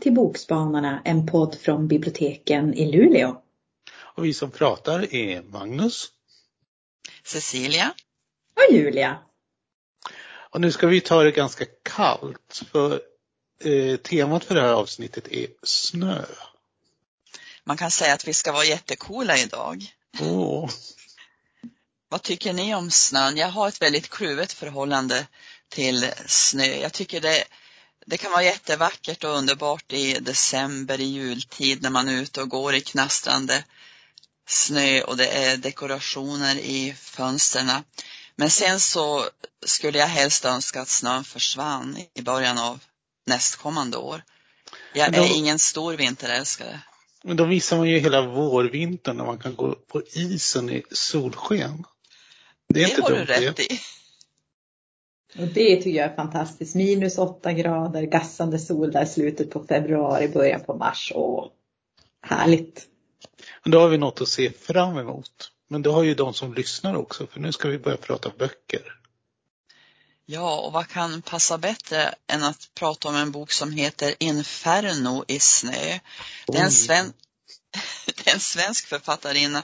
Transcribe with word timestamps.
till 0.00 0.12
Bokspanarna, 0.12 1.02
en 1.04 1.26
podd 1.26 1.54
från 1.54 1.88
biblioteken 1.88 2.74
i 2.74 2.92
Luleå. 2.92 3.42
Och 3.98 4.24
vi 4.24 4.34
som 4.34 4.50
pratar 4.50 5.14
är 5.14 5.42
Magnus, 5.42 6.08
Cecilia 7.24 7.94
och 8.54 8.74
Julia. 8.74 9.18
Och 10.50 10.60
nu 10.60 10.72
ska 10.72 10.86
vi 10.86 11.00
ta 11.00 11.22
det 11.22 11.30
ganska 11.30 11.64
kallt 11.82 12.62
för 12.72 13.00
eh, 13.64 13.96
temat 13.96 14.44
för 14.44 14.54
det 14.54 14.60
här 14.60 14.72
avsnittet 14.72 15.28
är 15.28 15.46
snö. 15.62 16.24
Man 17.64 17.76
kan 17.76 17.90
säga 17.90 18.14
att 18.14 18.28
vi 18.28 18.32
ska 18.32 18.52
vara 18.52 18.64
jättekola 18.64 19.38
idag. 19.38 19.84
Oh. 20.20 20.70
Vad 22.08 22.22
tycker 22.22 22.52
ni 22.52 22.74
om 22.74 22.90
snön? 22.90 23.36
Jag 23.36 23.48
har 23.48 23.68
ett 23.68 23.82
väldigt 23.82 24.10
kluvet 24.10 24.52
förhållande 24.52 25.26
till 25.68 26.10
snö. 26.26 26.64
Jag 26.64 26.92
tycker 26.92 27.20
det, 27.20 27.44
det 28.06 28.16
kan 28.16 28.30
vara 28.30 28.42
jättevackert 28.42 29.24
och 29.24 29.36
underbart 29.36 29.92
i 29.92 30.12
december, 30.12 31.00
i 31.00 31.04
jultid, 31.04 31.82
när 31.82 31.90
man 31.90 32.08
är 32.08 32.22
ute 32.22 32.42
och 32.42 32.48
går 32.48 32.74
i 32.74 32.80
knastrande 32.80 33.64
snö 34.46 35.02
och 35.02 35.16
det 35.16 35.26
är 35.26 35.56
dekorationer 35.56 36.56
i 36.56 36.94
fönstren. 36.98 37.70
Men 38.36 38.50
sen 38.50 38.80
så 38.80 39.24
skulle 39.66 39.98
jag 39.98 40.06
helst 40.06 40.44
önska 40.44 40.80
att 40.80 40.88
snön 40.88 41.24
försvann 41.24 41.98
i 42.14 42.22
början 42.22 42.58
av 42.58 42.80
nästkommande 43.26 43.96
år. 43.96 44.22
Jag 44.94 45.14
är 45.16 45.36
ingen 45.36 45.58
stor 45.58 45.94
vinterälskare. 45.94 46.80
Men 47.22 47.36
då 47.36 47.46
missar 47.46 47.76
man 47.76 47.88
ju 47.88 47.98
hela 47.98 48.22
vårvintern 48.22 49.16
när 49.16 49.24
man 49.24 49.38
kan 49.38 49.56
gå 49.56 49.74
på 49.74 50.02
isen 50.12 50.70
i 50.70 50.82
solsken. 50.90 51.84
Det, 52.68 52.82
är 52.82 52.84
det 52.84 52.90
inte 52.90 53.02
har 53.02 53.10
dumt, 53.10 53.18
du 53.18 53.24
rätt 53.24 53.56
det. 53.56 53.72
i. 53.72 53.80
Och 55.40 55.46
det 55.46 55.76
tycker 55.76 55.98
jag 55.98 56.10
är 56.10 56.16
fantastiskt. 56.16 56.74
Minus 56.74 57.18
åtta 57.18 57.52
grader, 57.52 58.02
gassande 58.02 58.58
sol 58.58 58.92
där 58.92 59.04
slutet 59.04 59.50
på 59.50 59.64
februari, 59.64 60.28
början 60.28 60.60
på 60.60 60.74
mars. 60.74 61.12
Åh, 61.14 61.46
härligt. 62.22 62.86
Då 63.64 63.80
har 63.80 63.88
vi 63.88 63.98
något 63.98 64.20
att 64.20 64.28
se 64.28 64.50
fram 64.50 64.98
emot. 64.98 65.52
Men 65.68 65.82
det 65.82 65.90
har 65.90 66.02
ju 66.02 66.14
de 66.14 66.34
som 66.34 66.54
lyssnar 66.54 66.94
också, 66.94 67.26
för 67.26 67.40
nu 67.40 67.52
ska 67.52 67.68
vi 67.68 67.78
börja 67.78 67.96
prata 67.96 68.32
böcker. 68.38 69.00
Ja, 70.26 70.60
och 70.60 70.72
vad 70.72 70.88
kan 70.88 71.22
passa 71.22 71.58
bättre 71.58 72.14
än 72.26 72.42
att 72.42 72.70
prata 72.74 73.08
om 73.08 73.16
en 73.16 73.32
bok 73.32 73.52
som 73.52 73.72
heter 73.72 74.14
Inferno 74.18 75.24
i 75.28 75.40
snö. 75.40 75.98
Det 76.46 76.58
är 76.58 76.64
en, 76.64 76.70
sven... 76.70 77.12
det 78.06 78.30
är 78.30 78.34
en 78.34 78.40
svensk 78.40 78.86
författarinna 78.86 79.62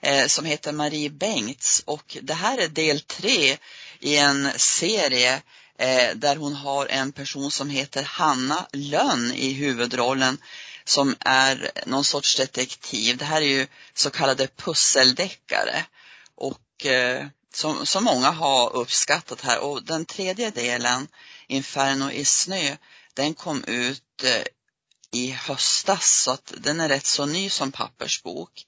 eh, 0.00 0.26
som 0.26 0.44
heter 0.44 0.72
Marie 0.72 1.10
Bengts 1.10 1.82
och 1.86 2.16
det 2.22 2.34
här 2.34 2.58
är 2.58 2.68
del 2.68 3.00
tre 3.00 3.56
i 4.00 4.16
en 4.16 4.52
serie 4.56 5.42
eh, 5.78 6.14
där 6.14 6.36
hon 6.36 6.54
har 6.54 6.86
en 6.86 7.12
person 7.12 7.50
som 7.50 7.70
heter 7.70 8.02
Hanna 8.02 8.66
Lönn 8.72 9.32
i 9.32 9.52
huvudrollen 9.52 10.38
som 10.84 11.16
är 11.20 11.70
någon 11.86 12.04
sorts 12.04 12.36
detektiv. 12.36 13.16
Det 13.16 13.24
här 13.24 13.42
är 13.42 13.46
ju 13.46 13.66
så 13.94 14.10
kallade 14.10 14.46
pusseldeckare 14.46 15.84
och 16.34 16.86
eh, 16.86 17.26
som, 17.54 17.86
som 17.86 18.04
många 18.04 18.30
har 18.30 18.76
uppskattat 18.76 19.40
här. 19.40 19.58
Och 19.58 19.82
den 19.82 20.04
tredje 20.04 20.50
delen, 20.50 21.08
Inferno 21.46 22.10
i 22.10 22.24
snö, 22.24 22.76
den 23.14 23.34
kom 23.34 23.64
ut 23.64 24.24
eh, 24.24 24.42
i 25.10 25.30
höstas 25.30 26.22
så 26.22 26.30
att 26.30 26.52
den 26.56 26.80
är 26.80 26.88
rätt 26.88 27.06
så 27.06 27.26
ny 27.26 27.50
som 27.50 27.72
pappersbok. 27.72 28.66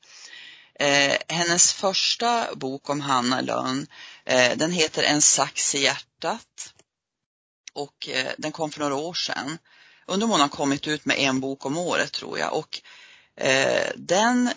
Eh, 0.81 1.17
hennes 1.29 1.73
första 1.73 2.55
bok 2.55 2.91
om 2.91 3.01
Hanna 3.01 3.41
Lönn, 3.41 3.87
eh, 4.25 4.57
den 4.57 4.73
heter 4.73 5.03
En 5.03 5.23
sax 5.23 5.75
i 5.75 5.83
hjärtat 5.83 6.75
och 7.73 8.09
eh, 8.09 8.33
den 8.39 8.53
kom 8.53 8.71
för 8.71 8.81
några 8.81 8.95
år 8.95 9.15
sedan. 9.15 9.59
Undrar 10.07 10.25
om 10.25 10.31
hon 10.31 10.41
har 10.41 10.49
kommit 10.49 10.87
ut 10.87 11.05
med 11.05 11.19
en 11.19 11.41
bok 11.41 11.67
om 11.67 11.79
året 11.79 12.13
tror 12.13 12.39
jag 12.39 12.53
och 12.53 12.81
eh, 13.37 13.93
den 13.97 14.51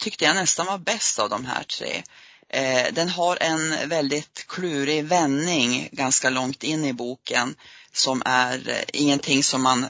tyckte 0.00 0.24
jag 0.24 0.34
nästan 0.34 0.66
var 0.66 0.78
bäst 0.78 1.18
av 1.18 1.30
de 1.30 1.44
här 1.44 1.62
tre. 1.62 2.02
Eh, 2.48 2.92
den 2.92 3.08
har 3.08 3.38
en 3.40 3.88
väldigt 3.88 4.44
klurig 4.48 5.04
vändning 5.04 5.88
ganska 5.92 6.30
långt 6.30 6.62
in 6.62 6.84
i 6.84 6.92
boken 6.92 7.56
som 7.92 8.22
är 8.24 8.68
eh, 8.68 8.84
ingenting 8.92 9.44
som 9.44 9.62
man 9.62 9.84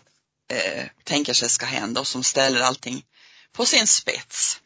eh, 0.49 0.85
tänker 1.05 1.35
sig 1.35 1.49
ska 1.49 1.67
hända 1.67 2.01
och 2.01 2.09
som 2.09 2.25
ställer 2.25 2.61
allting 2.61 3.05
på 3.53 3.67
sin 3.67 3.87
spets. 3.87 4.61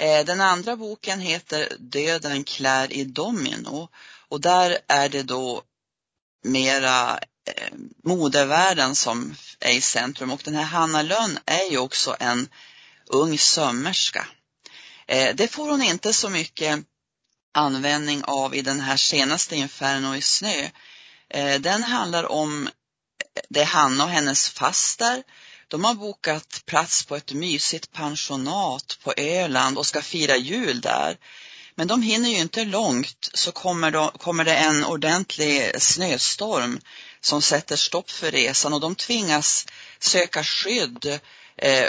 Eh, 0.00 0.24
den 0.24 0.40
andra 0.40 0.76
boken 0.76 1.20
heter 1.20 1.72
Döden 1.78 2.44
klär 2.44 2.92
i 2.92 3.04
domino 3.04 3.88
och 4.28 4.40
där 4.40 4.78
är 4.88 5.08
det 5.08 5.22
då 5.22 5.62
mera 6.44 7.18
eh, 7.46 7.72
modevärlden 8.04 8.96
som 8.96 9.34
är 9.60 9.72
i 9.72 9.80
centrum 9.80 10.30
och 10.30 10.40
den 10.44 10.54
här 10.54 10.64
Hanna 10.64 11.02
Lönn 11.02 11.38
är 11.46 11.70
ju 11.70 11.78
också 11.78 12.16
en 12.20 12.48
ung 13.06 13.38
sömmerska. 13.38 14.26
Eh, 15.06 15.34
det 15.34 15.48
får 15.48 15.70
hon 15.70 15.82
inte 15.82 16.12
så 16.12 16.28
mycket 16.28 16.84
användning 17.54 18.24
av 18.24 18.54
i 18.54 18.62
den 18.62 18.80
här 18.80 18.96
senaste 18.96 19.56
Inferno 19.56 20.16
i 20.16 20.22
snö. 20.22 20.68
Den 21.60 21.82
handlar 21.82 22.32
om 22.32 22.68
det 23.48 23.60
är 23.60 23.64
Hanna 23.64 24.04
och 24.04 24.10
hennes 24.10 24.50
faster 24.50 25.22
de 25.70 25.84
har 25.84 25.94
bokat 25.94 26.62
plats 26.66 27.04
på 27.04 27.16
ett 27.16 27.32
mysigt 27.32 27.92
pensionat 27.92 28.98
på 29.02 29.14
Öland 29.16 29.78
och 29.78 29.86
ska 29.86 30.02
fira 30.02 30.36
jul 30.36 30.80
där. 30.80 31.18
Men 31.74 31.88
de 31.88 32.02
hinner 32.02 32.28
ju 32.28 32.36
inte 32.36 32.64
långt 32.64 33.30
så 33.34 33.52
kommer, 33.52 33.90
de, 33.90 34.10
kommer 34.10 34.44
det 34.44 34.54
en 34.54 34.84
ordentlig 34.84 35.82
snöstorm 35.82 36.80
som 37.20 37.42
sätter 37.42 37.76
stopp 37.76 38.10
för 38.10 38.30
resan 38.30 38.72
och 38.72 38.80
de 38.80 38.94
tvingas 38.94 39.66
söka 39.98 40.44
skydd 40.44 41.20
eh, 41.56 41.88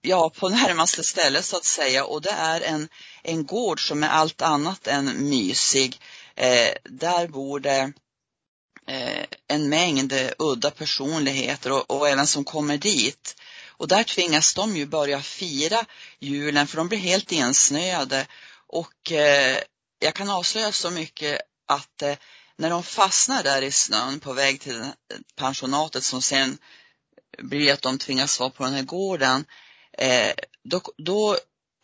ja, 0.00 0.30
på 0.30 0.48
närmaste 0.48 1.04
ställe 1.04 1.42
så 1.42 1.56
att 1.56 1.64
säga 1.64 2.04
och 2.04 2.22
det 2.22 2.30
är 2.30 2.60
en, 2.60 2.88
en 3.22 3.46
gård 3.46 3.88
som 3.88 4.02
är 4.02 4.08
allt 4.08 4.42
annat 4.42 4.86
än 4.86 5.28
mysig. 5.28 6.00
Eh, 6.34 6.72
där 6.84 7.28
bor 7.28 7.60
det 7.60 7.92
Eh, 8.86 9.24
en 9.48 9.68
mängd 9.68 10.14
udda 10.38 10.70
personligheter 10.70 11.72
och, 11.72 11.90
och 11.90 12.08
även 12.08 12.26
som 12.26 12.44
kommer 12.44 12.78
dit. 12.78 13.36
Och 13.66 13.88
där 13.88 14.04
tvingas 14.04 14.54
de 14.54 14.76
ju 14.76 14.86
börja 14.86 15.22
fira 15.22 15.84
julen 16.18 16.66
för 16.66 16.76
de 16.76 16.88
blir 16.88 16.98
helt 16.98 17.32
ensnöade. 17.32 18.26
Och 18.66 19.12
eh, 19.12 19.58
jag 19.98 20.14
kan 20.14 20.30
avslöja 20.30 20.72
så 20.72 20.90
mycket 20.90 21.40
att 21.68 22.02
eh, 22.02 22.14
när 22.56 22.70
de 22.70 22.82
fastnar 22.82 23.42
där 23.42 23.62
i 23.62 23.70
snön 23.70 24.20
på 24.20 24.32
väg 24.32 24.60
till 24.60 24.84
pensionatet 25.36 26.04
som 26.04 26.22
sen 26.22 26.58
blir 27.38 27.72
att 27.72 27.82
de 27.82 27.98
tvingas 27.98 28.40
vara 28.40 28.50
på 28.50 28.64
den 28.64 28.74
här 28.74 28.82
gården, 28.82 29.44
eh, 29.98 30.32
då, 30.64 30.82
då 30.98 31.38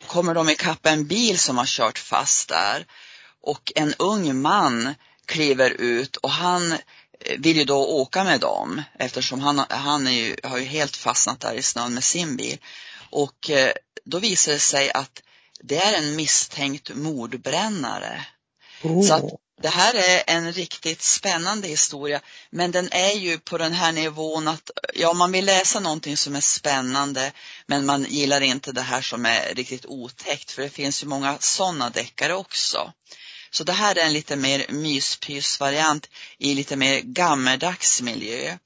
kommer 0.06 0.34
de 0.34 0.48
ikapp 0.48 0.86
en 0.86 1.06
bil 1.06 1.38
som 1.38 1.58
har 1.58 1.66
kört 1.66 1.98
fast 1.98 2.48
där. 2.48 2.86
Och 3.40 3.72
en 3.74 3.94
ung 3.98 4.40
man 4.40 4.94
kliver 5.28 5.70
ut 5.70 6.16
och 6.16 6.30
han 6.30 6.72
eh, 6.72 6.78
vill 7.38 7.56
ju 7.56 7.64
då 7.64 7.86
åka 7.86 8.24
med 8.24 8.40
dem 8.40 8.82
eftersom 8.98 9.40
han, 9.40 9.64
han 9.68 10.06
är 10.06 10.12
ju, 10.12 10.36
har 10.42 10.58
ju 10.58 10.64
helt 10.64 10.96
fastnat 10.96 11.40
där 11.40 11.54
i 11.54 11.62
snön 11.62 11.94
med 11.94 12.04
sin 12.04 12.36
bil. 12.36 12.58
Och 13.10 13.50
eh, 13.50 13.72
då 14.04 14.18
visar 14.18 14.52
det 14.52 14.58
sig 14.58 14.92
att 14.92 15.22
det 15.60 15.76
är 15.76 15.98
en 15.98 16.16
misstänkt 16.16 16.94
mordbrännare. 16.94 18.26
Oh. 18.82 19.06
Så 19.06 19.14
att 19.14 19.24
det 19.62 19.68
här 19.68 19.94
är 19.94 20.22
en 20.26 20.52
riktigt 20.52 21.02
spännande 21.02 21.68
historia, 21.68 22.20
men 22.50 22.70
den 22.70 22.88
är 22.92 23.12
ju 23.12 23.38
på 23.38 23.58
den 23.58 23.72
här 23.72 23.92
nivån 23.92 24.48
att 24.48 24.70
ja, 24.94 25.12
man 25.12 25.32
vill 25.32 25.44
läsa 25.44 25.80
någonting 25.80 26.16
som 26.16 26.36
är 26.36 26.40
spännande, 26.40 27.32
men 27.66 27.86
man 27.86 28.04
gillar 28.08 28.40
inte 28.40 28.72
det 28.72 28.82
här 28.82 29.02
som 29.02 29.26
är 29.26 29.54
riktigt 29.54 29.86
otäckt, 29.86 30.50
för 30.50 30.62
det 30.62 30.70
finns 30.70 31.02
ju 31.02 31.06
många 31.06 31.38
sådana 31.38 31.90
deckare 31.90 32.34
också. 32.34 32.92
Så 33.50 33.64
det 33.64 33.72
här 33.72 33.98
är 33.98 34.06
en 34.06 34.12
lite 34.12 34.36
mer 34.36 34.66
myspysvariant 34.68 36.10
i 36.38 36.54
lite 36.54 36.76
mer 36.76 37.00
gammeldags 37.00 38.02
miljö. 38.02 38.58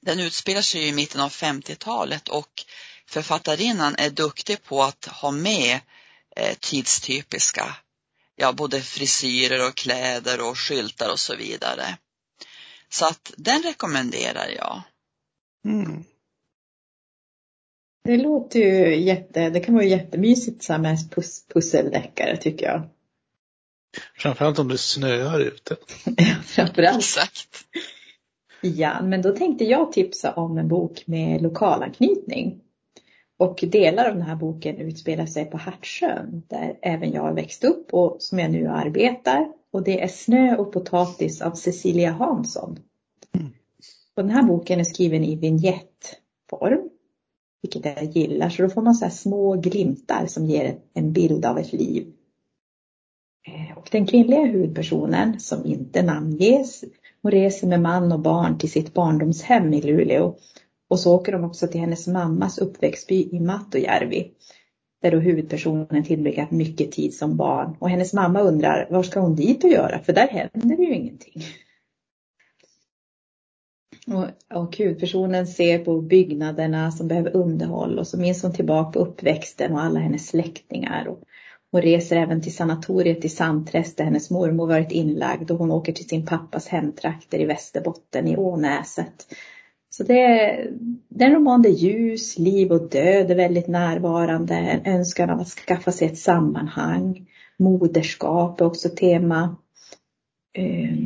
Den 0.00 0.20
utspelar 0.20 0.62
sig 0.62 0.88
i 0.88 0.92
mitten 0.92 1.20
av 1.20 1.30
50-talet 1.30 2.28
och 2.28 2.64
författarinnan 3.06 3.94
är 3.98 4.10
duktig 4.10 4.62
på 4.62 4.82
att 4.82 5.04
ha 5.04 5.30
med 5.30 5.80
eh, 6.36 6.54
tidstypiska, 6.60 7.76
ja 8.36 8.52
både 8.52 8.82
frisyrer 8.82 9.68
och 9.68 9.74
kläder 9.74 10.40
och 10.40 10.58
skyltar 10.58 11.12
och 11.12 11.20
så 11.20 11.36
vidare. 11.36 11.96
Så 12.88 13.06
att 13.06 13.32
den 13.36 13.62
rekommenderar 13.62 14.48
jag. 14.48 14.82
Mm. 15.64 16.04
Det 18.04 18.16
låter 18.16 18.58
ju 18.60 19.00
jätte, 19.00 19.50
det 19.50 19.60
kan 19.60 19.74
vara 19.74 19.84
jättemysigt 19.84 20.62
så 20.62 20.72
här 20.72 20.80
med 20.80 21.10
pus, 21.10 21.44
pusseldeckare 21.48 22.36
tycker 22.36 22.66
jag. 22.66 22.88
Framförallt 24.18 24.58
om 24.58 24.68
det 24.68 24.78
snöar 24.78 25.40
ute. 25.40 25.76
ja, 26.16 26.34
framförallt. 26.44 26.98
Exakt. 26.98 27.64
Ja, 28.60 29.02
men 29.02 29.22
då 29.22 29.36
tänkte 29.36 29.64
jag 29.64 29.92
tipsa 29.92 30.32
om 30.32 30.58
en 30.58 30.68
bok 30.68 31.02
med 31.06 31.42
lokalanknytning. 31.42 32.60
Och 33.38 33.64
delar 33.66 34.08
av 34.08 34.14
den 34.14 34.22
här 34.22 34.36
boken 34.36 34.76
utspelar 34.76 35.26
sig 35.26 35.44
på 35.44 35.56
Hartsjön 35.56 36.42
där 36.48 36.78
även 36.82 37.12
jag 37.12 37.34
växt 37.34 37.64
upp 37.64 37.94
och 37.94 38.16
som 38.18 38.38
jag 38.38 38.50
nu 38.50 38.66
arbetar. 38.66 39.52
Och 39.72 39.82
det 39.82 40.02
är 40.02 40.08
Snö 40.08 40.56
och 40.56 40.72
potatis 40.72 41.42
av 41.42 41.52
Cecilia 41.52 42.12
Hansson. 42.12 42.78
Mm. 43.32 43.52
Och 44.16 44.22
den 44.22 44.30
här 44.30 44.42
boken 44.42 44.80
är 44.80 44.84
skriven 44.84 45.24
i 45.24 45.36
vignettform. 45.36 46.90
Vilket 47.62 47.84
jag 47.84 48.04
gillar. 48.04 48.50
Så 48.50 48.62
då 48.62 48.68
får 48.68 48.82
man 48.82 48.94
så 48.94 49.04
här 49.04 49.12
små 49.12 49.56
glimtar 49.56 50.26
som 50.26 50.46
ger 50.46 50.78
en 50.94 51.12
bild 51.12 51.44
av 51.44 51.58
ett 51.58 51.72
liv. 51.72 52.12
Eh, 53.46 53.78
och 53.78 53.88
den 53.92 54.06
kvinnliga 54.06 54.40
huvudpersonen 54.40 55.40
som 55.40 55.66
inte 55.66 56.02
namnges, 56.02 56.84
hon 57.22 57.32
reser 57.32 57.66
med 57.66 57.80
man 57.80 58.12
och 58.12 58.20
barn 58.20 58.58
till 58.58 58.70
sitt 58.70 58.94
barndomshem 58.94 59.74
i 59.74 59.82
Luleå. 59.82 60.36
Och 60.88 61.00
så 61.00 61.14
åker 61.14 61.32
de 61.32 61.44
också 61.44 61.68
till 61.68 61.80
hennes 61.80 62.06
mammas 62.06 62.58
uppväxtby 62.58 63.28
i 63.32 63.40
Mattojärvi. 63.40 64.30
Där 65.02 65.10
då 65.10 65.18
huvudpersonen 65.18 66.04
tillbringat 66.04 66.50
mycket 66.50 66.92
tid 66.92 67.14
som 67.14 67.36
barn. 67.36 67.76
Och 67.78 67.90
hennes 67.90 68.12
mamma 68.12 68.40
undrar, 68.40 68.88
var 68.90 69.02
ska 69.02 69.20
hon 69.20 69.34
dit 69.34 69.64
och 69.64 69.70
göra? 69.70 69.98
För 69.98 70.12
där 70.12 70.28
händer 70.28 70.76
ju 70.76 70.94
ingenting. 70.94 71.42
Och, 74.06 74.58
och 74.58 74.76
huvudpersonen 74.76 75.46
ser 75.46 75.78
på 75.78 76.00
byggnaderna 76.00 76.92
som 76.92 77.08
behöver 77.08 77.36
underhåll 77.36 77.98
och 77.98 78.06
så 78.06 78.18
minns 78.18 78.42
hon 78.42 78.52
tillbaka 78.52 78.92
på 78.92 78.98
uppväxten 78.98 79.72
och 79.72 79.80
alla 79.80 80.00
hennes 80.00 80.26
släktingar. 80.26 81.08
Och 81.08 81.22
hon 81.72 81.82
reser 81.82 82.16
även 82.16 82.42
till 82.42 82.54
sanatoriet 82.54 83.24
i 83.24 83.28
Sandträsk 83.28 83.96
där 83.96 84.04
hennes 84.04 84.30
mormor 84.30 84.66
varit 84.66 84.92
inlagd 84.92 85.50
och 85.50 85.58
hon 85.58 85.70
åker 85.70 85.92
till 85.92 86.08
sin 86.08 86.26
pappas 86.26 86.68
hemtrakter 86.68 87.38
i 87.38 87.44
Västerbotten 87.44 88.28
i 88.28 88.36
Ånäset. 88.36 89.26
Så 89.90 90.02
det 90.04 90.20
är, 90.20 90.70
det 91.08 91.24
är 91.24 91.28
en 91.28 91.34
roman 91.34 91.62
där 91.62 91.70
ljus, 91.70 92.38
liv 92.38 92.72
och 92.72 92.88
död 92.88 93.30
är 93.30 93.34
väldigt 93.34 93.68
närvarande. 93.68 94.54
En 94.54 94.94
önskan 94.94 95.30
av 95.30 95.40
att 95.40 95.48
skaffa 95.48 95.92
sig 95.92 96.08
ett 96.08 96.18
sammanhang. 96.18 97.26
Moderskap 97.56 98.60
är 98.60 98.64
också 98.64 98.88
tema. 98.88 99.56
Eh, 100.52 100.98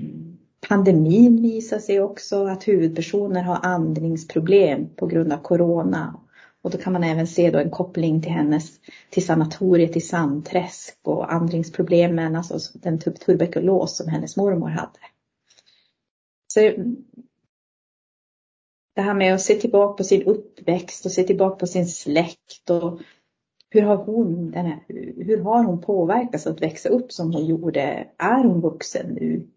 pandemin 0.69 1.43
visar 1.43 1.79
sig 1.79 2.01
också 2.01 2.47
att 2.47 2.69
huvudpersoner 2.69 3.43
har 3.43 3.59
andningsproblem 3.63 4.89
på 4.97 5.07
grund 5.07 5.33
av 5.33 5.39
corona. 5.39 6.21
Och 6.65 6.71
då 6.71 6.79
kan 6.79 6.93
man 6.93 7.05
även 7.05 7.27
se 7.27 7.51
då 7.51 7.59
en 7.59 7.71
koppling 7.71 8.23
till 8.23 8.33
hennes, 8.33 8.81
till 9.11 9.27
sanatoriet 9.27 9.97
i 9.97 10.01
Sandträsk 10.01 10.99
och 11.03 11.33
andningsproblemen, 11.33 12.37
alltså 12.37 12.79
den 12.79 12.99
tuberkulos 12.99 13.97
som 13.97 14.09
hennes 14.09 14.37
mormor 14.37 14.69
hade. 14.69 14.99
Så 16.47 16.61
det 18.95 19.01
här 19.01 19.15
med 19.15 19.35
att 19.35 19.41
se 19.41 19.55
tillbaka 19.55 19.97
på 19.97 20.05
sin 20.05 20.23
uppväxt 20.23 21.07
och 21.07 21.13
se 21.13 21.23
tillbaka 21.23 21.57
på 21.57 21.67
sin 21.67 21.87
släkt 21.87 22.71
och 22.71 23.01
hur 23.71 23.83
har 23.83 23.97
hon, 23.97 24.51
den 24.51 24.67
här, 24.67 24.81
hur 25.17 25.41
har 25.41 25.65
hon 25.65 25.81
påverkats 25.81 26.47
att 26.47 26.63
växa 26.63 26.89
upp 26.89 27.13
som 27.13 27.33
hon 27.33 27.47
gjorde? 27.47 28.09
Är 28.19 28.45
hon 28.45 28.61
vuxen 28.61 29.15
nu? 29.15 29.49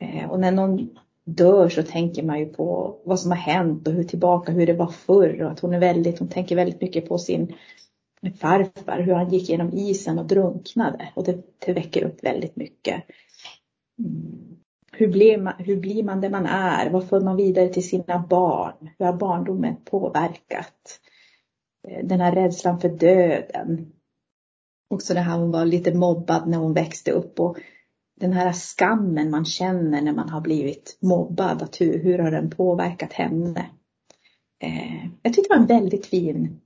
Eh, 0.00 0.30
och 0.30 0.40
när 0.40 0.52
någon 0.52 0.98
dör 1.24 1.68
så 1.68 1.82
tänker 1.82 2.22
man 2.22 2.38
ju 2.38 2.46
på 2.46 2.98
vad 3.04 3.20
som 3.20 3.30
har 3.30 3.38
hänt 3.38 3.88
och 3.88 3.94
hur 3.94 4.04
tillbaka, 4.04 4.52
hur 4.52 4.66
det 4.66 4.72
var 4.72 4.86
förr 4.86 5.42
och 5.42 5.50
att 5.50 5.60
hon 5.60 5.74
är 5.74 5.80
väldigt, 5.80 6.18
hon 6.18 6.28
tänker 6.28 6.56
väldigt 6.56 6.80
mycket 6.80 7.08
på 7.08 7.18
sin 7.18 7.54
farfar, 8.40 9.00
hur 9.00 9.12
han 9.12 9.30
gick 9.30 9.48
genom 9.48 9.72
isen 9.72 10.18
och 10.18 10.26
drunknade 10.26 11.08
och 11.14 11.24
det, 11.24 11.42
det 11.66 11.72
väcker 11.72 12.04
upp 12.04 12.24
väldigt 12.24 12.56
mycket. 12.56 13.04
Mm. 13.98 14.56
Hur, 14.92 15.08
blir 15.08 15.38
man, 15.38 15.54
hur 15.58 15.76
blir 15.76 16.02
man 16.02 16.20
det 16.20 16.30
man 16.30 16.46
är? 16.46 16.90
Vad 16.90 17.08
får 17.08 17.20
man 17.20 17.36
vidare 17.36 17.68
till 17.68 17.88
sina 17.88 18.26
barn? 18.30 18.90
Hur 18.98 19.06
har 19.06 19.12
barndomen 19.12 19.76
påverkat? 19.84 21.00
Eh, 21.88 22.06
den 22.06 22.20
här 22.20 22.32
rädslan 22.32 22.80
för 22.80 22.88
döden. 22.88 23.92
Också 24.90 25.14
det 25.14 25.20
här 25.20 25.38
hon 25.38 25.50
var 25.50 25.64
lite 25.64 25.94
mobbad 25.94 26.48
när 26.48 26.58
hon 26.58 26.74
växte 26.74 27.10
upp 27.10 27.40
och 27.40 27.58
den 28.22 28.32
här 28.32 28.52
skammen 28.52 29.30
man 29.30 29.44
känner 29.44 30.02
när 30.02 30.12
man 30.12 30.28
har 30.28 30.40
blivit 30.40 30.98
mobbad, 31.00 31.62
att 31.62 31.80
hur, 31.80 31.98
hur 31.98 32.18
har 32.18 32.30
den 32.30 32.50
påverkat 32.50 33.12
henne? 33.12 33.70
Eh, 34.62 35.06
jag 35.22 35.34
tyckte 35.34 35.42
det 35.42 35.54
var 35.54 35.56
en 35.56 35.80
väldigt 35.80 36.06
fin 36.06 36.60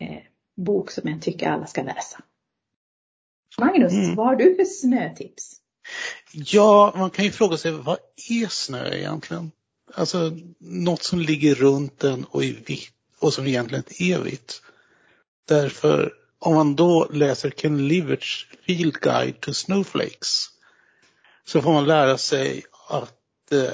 eh, 0.00 0.22
bok 0.56 0.90
som 0.90 1.08
jag 1.08 1.22
tycker 1.22 1.50
alla 1.50 1.66
ska 1.66 1.82
läsa. 1.82 2.20
Magnus, 3.58 3.92
mm. 3.92 4.14
vad 4.14 4.26
har 4.26 4.36
du 4.36 4.56
för 4.56 4.64
snötips? 4.64 5.60
Ja, 6.32 6.94
man 6.96 7.10
kan 7.10 7.24
ju 7.24 7.30
fråga 7.30 7.56
sig 7.56 7.72
vad 7.72 7.98
är 8.30 8.46
snö 8.46 8.94
egentligen? 8.94 9.50
Alltså 9.94 10.32
något 10.58 11.02
som 11.02 11.18
ligger 11.18 11.54
runt 11.54 11.98
den 11.98 12.24
och 12.24 12.44
är 12.44 12.56
vitt 12.66 12.92
och 13.18 13.32
som 13.32 13.46
egentligen 13.46 13.84
är 13.98 14.18
vitt. 14.18 14.62
Därför 15.48 16.12
om 16.38 16.54
man 16.54 16.76
då 16.76 17.08
läser 17.12 17.50
Ken 17.50 17.88
Liverts 17.88 18.46
Field 18.66 18.94
Guide 18.94 19.40
to 19.40 19.52
Snowflakes 19.52 20.57
så 21.48 21.62
får 21.62 21.72
man 21.72 21.86
lära 21.86 22.18
sig 22.18 22.64
att 22.88 23.52
eh, 23.52 23.70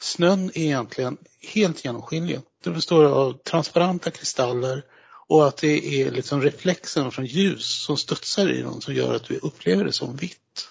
snön 0.00 0.50
är 0.54 0.58
egentligen 0.58 1.16
helt 1.40 1.84
genomskinlig. 1.84 2.40
Det 2.64 2.70
består 2.70 3.04
av 3.04 3.32
transparenta 3.32 4.10
kristaller 4.10 4.84
och 5.26 5.46
att 5.48 5.56
det 5.56 6.02
är 6.02 6.10
liksom 6.10 6.42
reflexen 6.42 7.10
från 7.10 7.26
ljus 7.26 7.66
som 7.66 7.96
studsar 7.96 8.48
i 8.48 8.62
dem 8.62 8.80
som 8.80 8.94
gör 8.94 9.14
att 9.14 9.30
vi 9.30 9.38
upplever 9.38 9.84
det 9.84 9.92
som 9.92 10.16
vitt. 10.16 10.68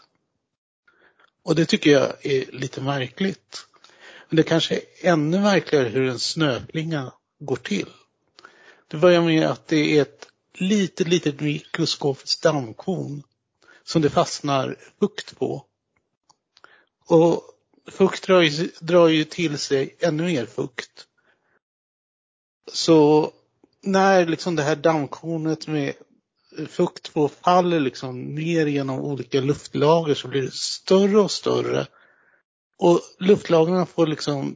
Och 1.44 1.56
det 1.56 1.66
tycker 1.66 1.92
jag 1.92 2.26
är 2.26 2.52
lite 2.52 2.82
märkligt. 2.82 3.68
Men 4.30 4.38
det 4.38 4.44
kanske 4.44 4.76
är 4.76 4.82
ännu 5.02 5.40
märkligare 5.40 5.90
hur 5.90 6.10
en 6.10 6.20
snöflinga 6.20 7.12
går 7.40 7.56
till. 7.56 7.90
Det 8.88 8.98
börjar 8.98 9.22
med 9.22 9.48
att 9.48 9.68
det 9.68 9.98
är 9.98 10.02
ett 10.02 10.28
litet, 10.54 11.08
litet 11.08 11.40
mikroskopiskt 11.40 12.44
dammkorn 12.44 13.24
som 13.84 14.02
det 14.02 14.10
fastnar 14.10 14.76
fukt 15.00 15.40
på. 15.40 15.66
Och 17.08 17.42
fukt 17.92 18.28
drar 18.28 18.42
ju, 18.42 18.70
drar 18.80 19.08
ju 19.08 19.24
till 19.24 19.58
sig 19.58 19.96
ännu 20.00 20.24
mer 20.24 20.46
fukt. 20.46 21.08
Så 22.72 23.32
när 23.82 24.26
liksom 24.26 24.56
det 24.56 24.64
här 24.64 24.76
dammkornet 24.76 25.68
med 25.68 25.94
fukt 26.70 27.08
får 27.08 27.28
faller 27.28 27.80
liksom 27.80 28.36
ner 28.36 28.66
genom 28.66 29.00
olika 29.00 29.42
luftlager 29.42 30.16
så 30.16 30.28
blir 30.28 30.42
det 30.42 30.54
större 30.54 31.20
och 31.20 31.32
större. 31.32 31.88
Och 32.78 33.02
luftlagren 33.20 33.86
får 33.86 34.08
liksom 34.08 34.56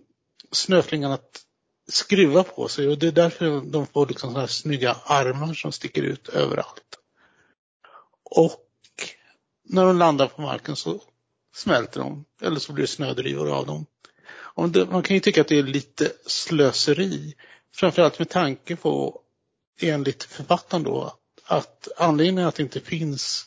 snöflingan 0.51 1.11
att 1.11 1.41
skruva 1.87 2.43
på 2.43 2.67
sig 2.67 2.87
och 2.87 2.97
det 2.97 3.07
är 3.07 3.11
därför 3.11 3.71
de 3.71 3.87
får 3.87 4.07
liksom 4.07 4.29
såna 4.29 4.39
här 4.39 4.47
snygga 4.47 4.97
armar 5.05 5.53
som 5.53 5.71
sticker 5.71 6.03
ut 6.03 6.29
överallt. 6.29 6.99
Och 8.23 8.65
när 9.63 9.85
de 9.85 9.97
landar 9.97 10.27
på 10.27 10.41
marken 10.41 10.75
så 10.75 11.01
smälter 11.59 11.99
de 11.99 12.25
eller 12.41 12.59
så 12.59 12.73
blir 12.73 12.83
det 12.83 12.87
snödrivor 12.87 13.51
av 13.51 13.65
dem. 13.65 13.85
Det, 14.69 14.85
man 14.85 15.03
kan 15.03 15.15
ju 15.15 15.19
tycka 15.19 15.41
att 15.41 15.47
det 15.47 15.59
är 15.59 15.63
lite 15.63 16.11
slöseri. 16.25 17.35
Framförallt 17.75 18.19
med 18.19 18.29
tanke 18.29 18.75
på, 18.75 19.21
enligt 19.81 20.23
författaren 20.23 20.83
då, 20.83 21.13
att 21.45 21.87
anledningen 21.97 22.47
att 22.47 22.55
det 22.55 22.63
inte 22.63 22.79
finns 22.79 23.45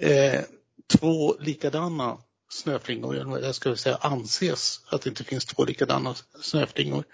eh, 0.00 0.40
två 0.86 1.36
likadana 1.40 2.18
snöflingor, 2.50 3.16
eller 3.16 3.46
jag 3.46 3.54
skulle 3.54 3.76
säga 3.76 3.96
anses 3.96 4.80
att 4.88 5.02
det 5.02 5.10
inte 5.10 5.24
finns 5.24 5.44
två 5.44 5.64
likadana 5.64 6.14
snöflingor. 6.40 7.04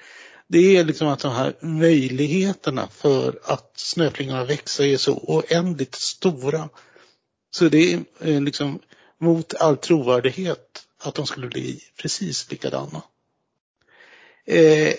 Det 0.48 0.76
är 0.76 0.84
liksom 0.84 1.08
att 1.08 1.18
de 1.18 1.32
här 1.32 1.56
möjligheterna 1.60 2.88
för 2.88 3.40
att 3.44 3.72
snöflingorna 3.76 4.44
växer 4.44 4.84
är 4.84 4.96
så 4.96 5.12
oändligt 5.12 5.94
stora. 5.94 6.68
Så 7.50 7.68
det 7.68 7.92
är 7.92 8.00
eh, 8.20 8.40
liksom 8.40 8.80
mot 9.22 9.54
all 9.54 9.76
trovärdighet 9.76 10.86
att 10.98 11.14
de 11.14 11.26
skulle 11.26 11.48
bli 11.48 11.80
precis 11.96 12.50
likadana. 12.50 13.02
Eh, 14.46 14.94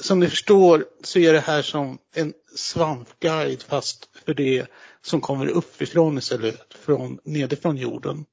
som 0.00 0.20
ni 0.20 0.28
förstår 0.28 0.86
så 1.04 1.18
är 1.18 1.32
det 1.32 1.40
här 1.40 1.62
som 1.62 1.98
en 2.14 2.34
svampguide 2.56 3.62
fast 3.62 4.08
för 4.24 4.34
det 4.34 4.66
som 5.02 5.20
kommer 5.20 5.46
uppifrån 5.46 6.18
istället 6.18 6.74
från 6.74 7.18
nedifrån 7.24 7.76
jorden. 7.76 8.24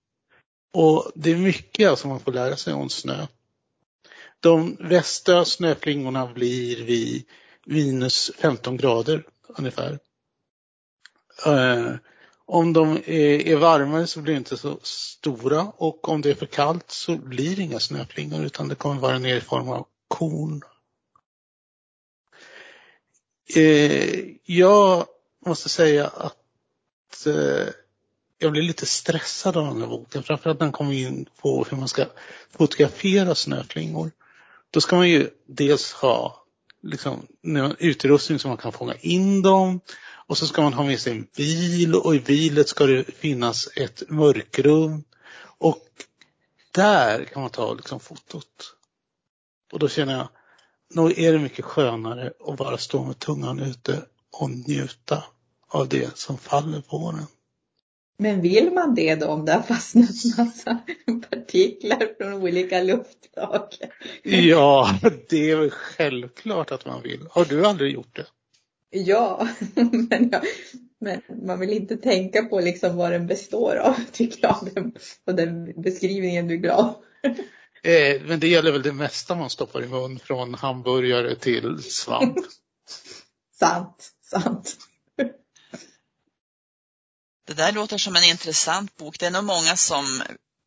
Och 0.73 1.11
det 1.15 1.31
är 1.31 1.37
mycket 1.37 1.89
alltså 1.89 2.07
man 2.07 2.19
får 2.19 2.31
lära 2.31 2.57
sig 2.57 2.73
om 2.73 2.89
snö. 2.89 3.27
De 4.39 4.77
västra 4.79 5.45
snöflingorna 5.45 6.33
blir 6.33 6.83
vid 6.83 7.25
minus 7.65 8.31
15 8.37 8.77
grader 8.77 9.23
ungefär. 9.57 9.99
Eh, 11.45 11.93
om 12.53 12.73
de 12.73 13.01
är, 13.05 13.55
varmare 13.55 14.07
så 14.07 14.21
blir 14.21 14.33
de 14.33 14.37
inte 14.37 14.57
så 14.57 14.79
stora 14.83 15.61
och 15.77 16.09
om 16.09 16.21
det 16.21 16.29
är 16.29 16.35
för 16.35 16.45
kallt 16.45 16.91
så 16.91 17.15
blir 17.15 17.55
det 17.55 17.61
inga 17.61 17.79
snöflingor 17.79 18.45
utan 18.45 18.67
det 18.67 18.75
kommer 18.75 19.01
vara 19.01 19.19
ner 19.19 19.35
i 19.35 19.41
form 19.41 19.69
av 19.69 19.85
korn 20.07 20.61
eh, 23.55 24.25
jag 24.45 25.05
måste 25.45 25.69
säga 25.69 26.07
att 26.07 27.25
eh, 27.25 27.67
jag 28.37 28.51
blir 28.51 28.61
lite 28.61 28.85
stressad 28.85 29.57
av 29.57 29.65
den 29.65 29.81
här 29.81 29.87
boken. 29.87 30.23
Framförallt 30.23 30.59
när 30.59 30.65
den 30.65 30.73
kommer 30.73 30.93
in 30.93 31.25
på 31.41 31.65
hur 31.69 31.77
man 31.77 31.87
ska 31.87 32.05
fotografera 32.57 33.35
snöflingor. 33.35 34.11
Då 34.71 34.81
ska 34.81 34.95
man 34.95 35.09
ju 35.09 35.29
dels 35.45 35.93
ha 35.93 36.42
liksom, 36.83 37.27
utrustning 37.79 38.39
så 38.39 38.47
man 38.47 38.57
kan 38.57 38.71
fånga 38.71 38.95
in 38.95 39.41
dem. 39.41 39.79
Och 40.27 40.37
så 40.37 40.47
ska 40.47 40.61
man 40.61 40.73
ha 40.73 40.83
med 40.83 40.99
sig 40.99 41.13
en 41.13 41.27
bil 41.37 41.95
och 41.95 42.15
i 42.15 42.19
bilen 42.19 42.65
ska 42.65 42.85
det 42.85 43.03
finnas 43.03 43.69
ett 43.75 44.03
mörkrum. 44.09 45.03
Och 45.57 45.87
där 46.71 47.25
kan 47.25 47.41
man 47.41 47.51
ta 47.51 47.73
liksom 47.73 47.99
fotot. 47.99 48.75
Och 49.71 49.79
då 49.79 49.89
känner 49.89 50.13
jag, 50.13 50.29
nog 50.93 51.19
är 51.19 51.33
det 51.33 51.39
mycket 51.39 51.65
skönare 51.65 52.33
att 52.47 52.57
bara 52.57 52.77
stå 52.77 53.03
med 53.03 53.19
tungan 53.19 53.59
ute 53.59 54.05
och 54.31 54.49
njuta 54.49 55.23
av 55.67 55.89
det 55.89 56.17
som 56.17 56.37
faller 56.37 56.81
på 56.81 57.11
den. 57.11 57.25
Men 58.23 58.41
vill 58.41 58.71
man 58.73 58.95
det 58.95 59.15
då 59.15 59.27
om 59.27 59.45
det 59.45 59.51
har 59.51 59.61
fastnat 59.61 60.09
massa 60.37 60.79
partiklar 61.29 62.15
från 62.17 62.33
olika 62.33 62.81
luftlag? 62.81 63.67
Ja, 64.23 64.99
det 65.29 65.51
är 65.51 65.55
väl 65.55 65.69
självklart 65.69 66.71
att 66.71 66.85
man 66.85 67.01
vill. 67.01 67.27
Har 67.29 67.45
du 67.45 67.65
aldrig 67.65 67.93
gjort 67.93 68.15
det? 68.15 68.25
Ja, 68.89 69.47
men, 70.09 70.29
jag, 70.31 70.41
men 70.99 71.21
man 71.45 71.59
vill 71.59 71.73
inte 71.73 71.97
tänka 71.97 72.43
på 72.43 72.59
liksom 72.59 72.95
vad 72.95 73.11
den 73.11 73.27
består 73.27 73.75
av, 73.75 73.95
tycker 74.11 74.47
jag, 74.47 74.69
den, 74.73 74.93
och 75.25 75.35
den 75.35 75.81
beskrivningen 75.81 76.47
du 76.47 76.57
gav. 76.57 76.95
Eh, 77.83 78.21
men 78.25 78.39
det 78.39 78.47
gäller 78.47 78.71
väl 78.71 78.81
det 78.81 78.93
mesta 78.93 79.35
man 79.35 79.49
stoppar 79.49 79.83
i 79.83 79.87
mun, 79.87 80.19
från 80.19 80.53
hamburgare 80.53 81.35
till 81.35 81.83
svamp. 81.83 82.37
sant, 83.59 84.11
sant. 84.21 84.77
Det 87.45 87.53
där 87.53 87.71
låter 87.71 87.97
som 87.97 88.15
en 88.15 88.23
intressant 88.23 88.97
bok. 88.97 89.19
Det 89.19 89.25
är 89.25 89.31
nog 89.31 89.43
många 89.43 89.75
som 89.75 90.23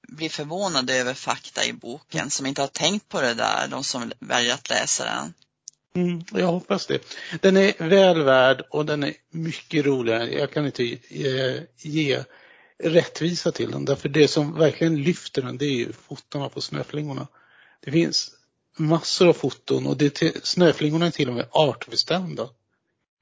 blir 0.09 0.29
förvånade 0.29 0.95
över 0.95 1.15
fakta 1.15 1.65
i 1.65 1.73
boken, 1.73 2.31
som 2.31 2.47
inte 2.47 2.61
har 2.61 2.69
tänkt 2.69 3.09
på 3.09 3.21
det 3.21 3.35
där, 3.35 3.69
de 3.69 3.85
som 3.85 4.13
väljer 4.19 4.55
att 4.55 4.71
läsa 4.71 5.05
den. 5.05 5.35
Mm, 5.97 6.25
jag 6.33 6.47
hoppas 6.47 6.87
det. 6.87 7.01
Den 7.41 7.57
är 7.57 7.89
väl 7.89 8.23
värd 8.23 8.63
och 8.71 8.87
den 8.87 9.03
är 9.03 9.15
mycket 9.31 9.87
roligare. 9.87 10.33
Jag 10.33 10.53
kan 10.53 10.67
inte 10.67 10.85
ge, 11.09 11.63
ge 11.77 12.25
rättvisa 12.79 13.53
till 13.53 13.71
den, 13.71 13.85
därför 13.85 14.09
det 14.09 14.29
som 14.29 14.59
verkligen 14.59 15.03
lyfter 15.03 15.43
den, 15.43 15.59
det 15.59 15.65
är 15.67 15.77
ju 15.77 15.93
fotona 15.93 16.49
på 16.49 16.61
snöflingorna. 16.61 17.27
Det 17.81 17.93
finns 17.93 18.31
massor 18.77 19.29
av 19.29 19.33
foton 19.33 19.87
och 19.87 19.97
det, 19.97 20.47
snöflingorna 20.47 21.07
är 21.07 21.11
till 21.11 21.29
och 21.29 21.35
med 21.35 21.49
artbestämda. 21.51 22.49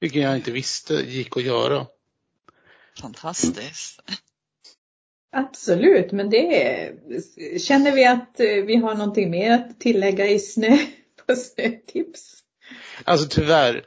Vilket 0.01 0.23
jag 0.23 0.37
inte 0.37 0.51
visste 0.51 0.95
gick 0.95 1.37
att 1.37 1.43
göra. 1.43 1.87
Fantastiskt. 3.01 4.01
Absolut, 5.33 6.13
men 6.13 6.31
det 6.31 6.93
känner 7.61 7.93
vi 7.93 8.05
att 8.05 8.35
vi 8.39 8.77
har 8.77 8.95
någonting 8.95 9.31
mer 9.31 9.51
att 9.51 9.81
tillägga 9.81 10.27
i 10.27 10.39
snö 10.39 10.79
på 11.27 11.37
snötips? 11.37 12.35
Alltså 13.05 13.29
tyvärr, 13.29 13.85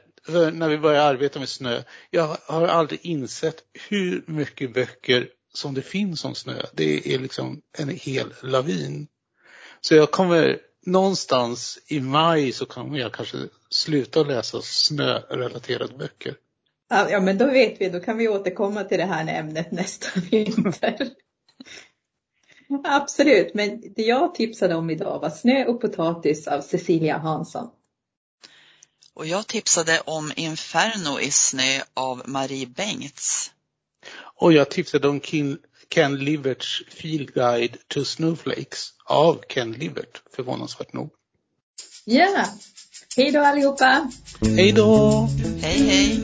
när 0.52 0.68
vi 0.68 0.78
började 0.78 1.04
arbeta 1.04 1.38
med 1.38 1.48
snö, 1.48 1.82
jag 2.10 2.36
har 2.46 2.66
aldrig 2.66 3.00
insett 3.02 3.64
hur 3.88 4.24
mycket 4.26 4.74
böcker 4.74 5.28
som 5.54 5.74
det 5.74 5.82
finns 5.82 6.24
om 6.24 6.34
snö. 6.34 6.62
Det 6.72 7.14
är 7.14 7.18
liksom 7.18 7.62
en 7.78 7.88
hel 7.88 8.34
lavin. 8.42 9.08
Så 9.80 9.94
jag 9.94 10.10
kommer 10.10 10.58
någonstans 10.86 11.78
i 11.86 12.00
maj 12.00 12.52
så 12.52 12.66
kommer 12.66 12.98
jag 12.98 13.12
kanske 13.12 13.38
sluta 13.70 14.22
läsa 14.22 14.62
snörelaterade 14.62 15.94
böcker. 15.98 16.34
Ja, 16.88 17.20
men 17.20 17.38
då 17.38 17.46
vet 17.46 17.80
vi, 17.80 17.88
då 17.88 18.00
kan 18.00 18.18
vi 18.18 18.28
återkomma 18.28 18.84
till 18.84 18.98
det 18.98 19.04
här 19.04 19.26
ämnet 19.26 19.72
nästa 19.72 20.20
vinter. 20.30 21.10
Absolut, 22.84 23.54
men 23.54 23.80
det 23.96 24.02
jag 24.02 24.34
tipsade 24.34 24.74
om 24.74 24.90
idag 24.90 25.20
var 25.20 25.30
Snö 25.30 25.64
och 25.64 25.80
potatis 25.80 26.46
av 26.46 26.60
Cecilia 26.60 27.18
Hansson. 27.18 27.70
Och 29.14 29.26
jag 29.26 29.46
tipsade 29.46 30.00
om 30.00 30.32
Inferno 30.36 31.20
i 31.20 31.30
snö 31.30 31.80
av 31.94 32.22
Marie 32.26 32.66
Bengts. 32.66 33.52
Och 34.18 34.52
jag 34.52 34.70
tipsade 34.70 35.08
om 35.08 35.20
Ken, 35.20 35.58
Ken 35.88 36.18
Liverts 36.18 36.82
Field 36.88 37.34
Guide 37.34 37.76
to 37.88 38.04
Snowflakes 38.04 38.92
av 39.04 39.42
Ken 39.48 39.72
Livert, 39.72 40.22
förvånansvärt 40.36 40.92
nog. 40.92 41.10
Ja, 42.04 42.44
hej 43.18 43.30
då 43.32 43.40
allihopa! 43.40 44.10
Hej 44.56 44.72
då! 44.72 45.28
Hej 45.62 45.78
hej! 45.78 46.20